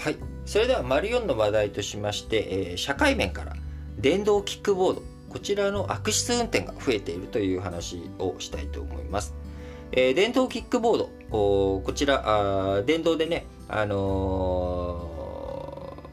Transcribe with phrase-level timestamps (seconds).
[0.00, 0.16] はい。
[0.46, 3.54] それでは丸4の話題としまして、えー、社会面から
[3.98, 9.34] 電動キックボードこちらの悪質運転が増えているという話をしたいと思います、
[9.92, 12.22] えー、電動キックボードこちら
[12.78, 15.06] あ電動でね、あの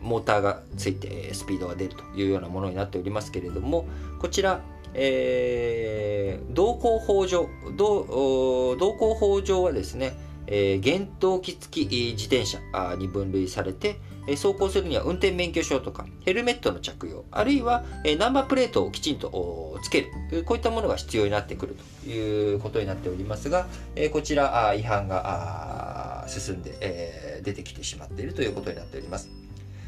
[0.02, 3.88] ー、モーターがついてスピードが出るというようなものになっておりますけれども
[4.20, 4.60] こちら
[5.00, 10.14] えー、道交法上道道交法上はですね、
[10.48, 12.60] えー、原動機付き自転車
[12.98, 20.02] に分類されて、え走行するには運転免許証とかヘルメットの着用あるいは、えナンバープレートをきちんとつけ
[20.32, 20.44] る。
[20.44, 29.30] こういったものが必要になってくるということになっておりますが、えこちら違反が進んで、え出てきてしまっているということになっております、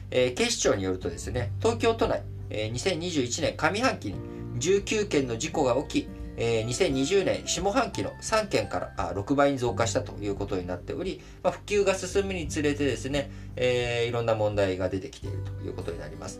[0.09, 4.15] え警視庁によるとですね東京都内、え2021年上半期に
[4.59, 16.39] 19件の事故が起きえー、2020年下半期の3件からあ6倍に増加したということになっており、まあ、普及が進むにつれてですね、えー、いろんな問題が出てきているということになります。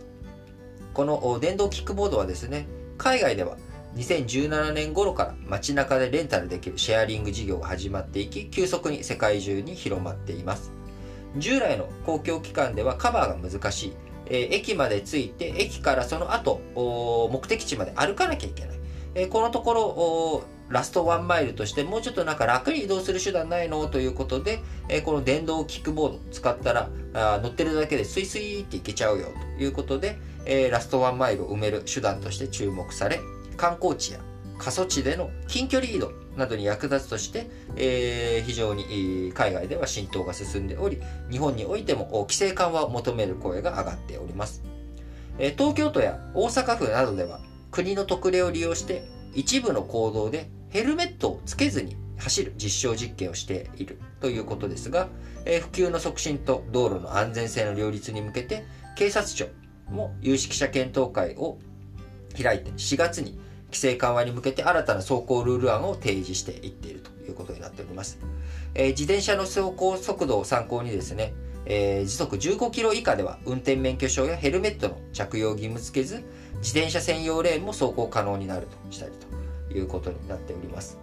[0.94, 3.58] この電動キックボードはですね、海外では
[3.96, 10.72] 2017年頃から街中でレンタルできるシェアリング事業が始まっていき、急速に世界中に広まっています。
[11.36, 13.92] 従来の公共機関ではカバーが難しい、
[14.26, 16.60] えー、駅まで着いて、駅からその後、
[17.30, 18.79] 目的地まで歩かなきゃいけない。
[19.14, 23.88] えこのところラストワンマイルとしてもうちょっとなんか楽に移動する手段ないの？
[23.88, 33.20] ということで、えこの電動キックボード使ったらあ乗ってるだけでスイスイっていけちゃうよということで、えラストワンマイルを埋める手段として注目され
[33.56, 34.20] 観光地や
[34.58, 40.98] 過疎地での近距離移動などに役立つとして、えー、非常に海外では浸透が進んでおり
[41.30, 44.62] 日本においても規制緩和を求める声が上がっております、
[45.38, 49.04] え東京都や大阪府などでは国の特例を利用して
[49.34, 55.08] 一部の行動でヘルメットをつけずに走る実証実験をしているということですが、
[55.44, 58.64] えー、普及の促進と道路の安全性の両立に向けて
[58.96, 59.46] 警察庁
[59.90, 61.58] も有識者検討会を
[62.40, 68.18] 開いて4月に規制緩和に向けて新たな走行ルール案を提示していっているということになっております。
[68.74, 71.32] えー、自転車の走行速度を参考にですね、
[71.66, 76.24] えー、時速15キロ以下では運転免許証やヘルメットの着用義務付けず、
[76.60, 79.12] 自転車専用レーンも走行可能になるとしたり
[79.68, 80.98] ということになっております。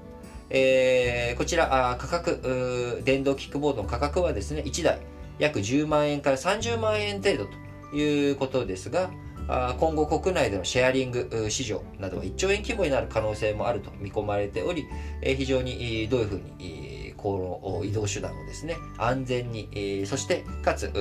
[0.50, 5.02] えー、こちらあ価格電動キックボードの価格はですね1台
[5.40, 7.48] 約10万円から30万円程度
[7.92, 9.10] ということですが
[9.48, 14.86] 今後国内でのシェアリング市場などは1兆円規模になる可能性もあると見込まれており、
[15.22, 16.87] 非常にどういうふうに
[17.28, 20.92] この移動手段をですね安全に、えー、そしてかつ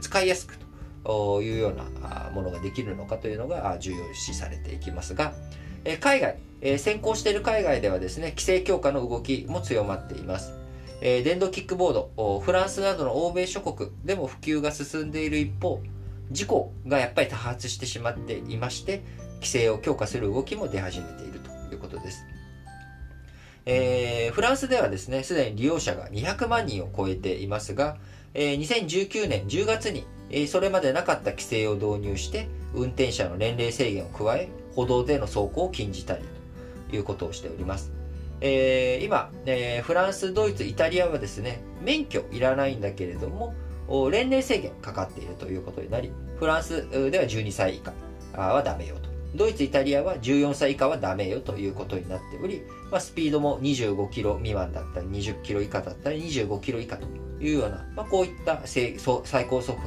[0.00, 0.58] 使いやすく
[1.04, 5.32] というようなものができるのかというのが重要視されていきますが
[5.84, 10.54] え、海外え、先行している海外ではですね、規制強化の動きも強まっています
[11.02, 11.22] え。
[11.22, 15.80] 電動キックボード、フランスなどの欧米諸国でも普及が進んでいる一方、
[16.30, 19.02] 事故がやっぱり多発してしまっていまして、
[19.36, 22.24] 規制を強化する動きも出始めているということです。
[23.66, 27.96] えー、フランスではですね、すでに利用者が200万人を超えていますが、
[28.34, 36.24] えー、2019年10月にえそれまでなかった規制を導入して運転者の年齢制限を加え歩道での走行を禁じたり
[36.90, 37.92] ということをしております、
[38.40, 43.54] えー、今、えー、フランスドイツイタリアはですね免許いらないんだけれども
[44.10, 47.92] 年齢制限かかっているということになりフランスでは12歳以下
[48.32, 49.13] はダメよと。
[49.34, 57.06] ドイツ、イタリアは14歳以下はダメよということになっており、まあ、スピードも25キロ未満だったり、20キロ以下だったり、25キロ以下と
[57.40, 58.96] いうような、まあ、こういった最
[59.46, 59.78] 高速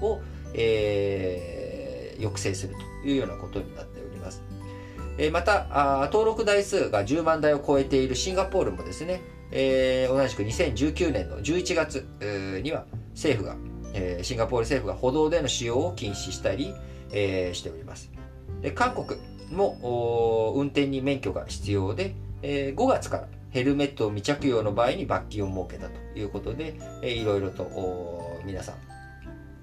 [0.00, 0.20] 度を、
[0.54, 4.42] えー、抑制するというようなことになっております。
[5.16, 9.20] えー、また、登録台数が10万台を超えているシンガポールもですね、
[9.50, 12.06] えー、同じく2019年の11月
[12.62, 13.56] には政府が、
[13.94, 16.74] えー、シンガポール政府が歩道での使用を禁止したり、
[17.12, 18.10] えー、しております。
[18.62, 19.20] で韓国
[19.50, 28.88] も運転に免許が必要で、えー、5月からヘルメットを未着用の場合に罰金を設けたということで、えー、いろいろと皆さん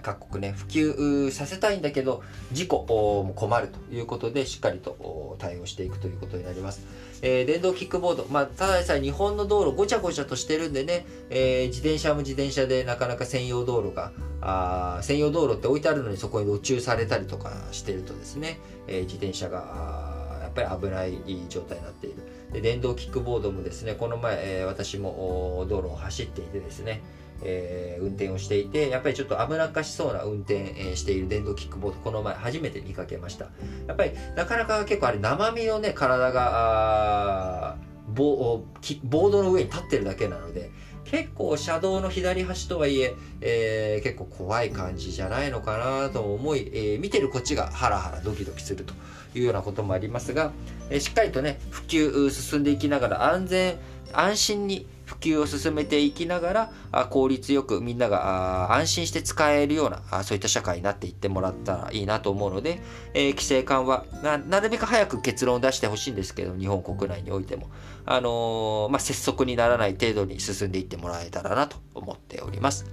[0.05, 2.21] 各国ね、普及させたいんだけど、
[2.51, 6.85] 事故も困るということで、しっかりと対応していくということになります。
[7.21, 22.17] えー、電動キックボード、まあ、ただでさえ日本の道路ごちゃごちゃとしてるんでね、えー、自転車も自転車でなかなか専用道路が、あ専用道路って置いてあるのにそこに路中されたりとかしてるとですね、えー、自転車がやっぱり危ない状態になっている。
[22.53, 27.01] で電動キックボードもですね、この前、え、私も道路を走っていてですね、
[27.43, 33.45] えー、運転をしていて、やっぱりちょっと危なっかしそうな運転えしている電動キックボード、この前初めて見かけました。
[33.87, 37.77] やっぱりなかなか結構あれ生身のね、体が、
[38.07, 38.63] ボ
[39.03, 40.69] ボードの上に立ってるだけなので
[41.05, 48.93] 結構車道の左端とはいええー、結構怖い感じじゃないのかなと思い、えー、見てるこっちがハラハラドキドキすると
[49.35, 50.51] いうようなこともありますが、
[50.89, 53.77] えー、しっかりとね普及進んでいきながら安全
[54.13, 62.81] 安心に普及を進めていきながら効率よくみんなが安心して使えるようなそういった社会になっていってもらったらいいなと思うので、
[63.13, 67.69] え、規制緩和なるべく早く結論を出してほしいんですけど日本国内においても、
[68.05, 72.85] あの、まあ、拙速にならない程度に進んでいってもらえたらなと思っております。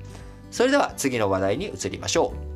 [0.50, 2.51] それでは次の話題に移りましょう。